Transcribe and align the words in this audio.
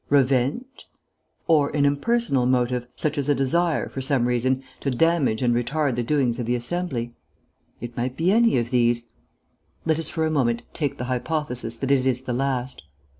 Revenge? 0.09 0.89
Or 1.45 1.69
an 1.75 1.85
impersonal 1.85 2.47
motive, 2.47 2.87
such 2.95 3.19
as 3.19 3.29
a 3.29 3.35
desire, 3.35 3.87
for 3.87 4.01
some 4.01 4.25
reason, 4.27 4.63
to 4.79 4.89
damage 4.89 5.43
and 5.43 5.53
retard 5.53 5.95
the 5.95 6.01
doings 6.01 6.39
of 6.39 6.47
the 6.47 6.55
Assembly? 6.55 7.13
It 7.79 7.95
might 7.95 8.17
be 8.17 8.31
any 8.31 8.57
of 8.57 8.71
these.... 8.71 9.05
Let 9.85 9.99
us 9.99 10.09
for 10.09 10.25
a 10.25 10.31
moment 10.31 10.63
take 10.73 10.97
the 10.97 11.03
hypothesis 11.05 11.75
that 11.75 11.91
it 11.91 12.07
is 12.07 12.23
the 12.23 12.33
last. 12.33 12.81